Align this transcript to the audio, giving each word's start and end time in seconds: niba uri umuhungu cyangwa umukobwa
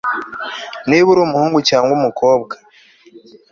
niba 0.87 1.07
uri 1.11 1.21
umuhungu 1.27 1.57
cyangwa 1.69 1.91
umukobwa 1.99 2.53